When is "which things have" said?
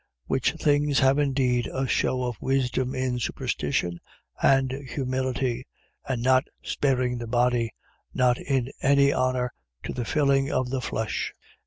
0.29-1.19